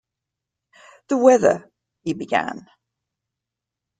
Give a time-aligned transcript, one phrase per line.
[1.09, 1.71] "The weather
[2.05, 2.65] —"he began.